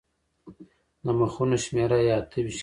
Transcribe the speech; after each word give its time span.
د 1.03 1.05
مخونو 1.19 1.55
شمېره 1.63 1.99
یې 2.05 2.13
اته 2.19 2.37
ویشت 2.45 2.55
کېږي. 2.55 2.59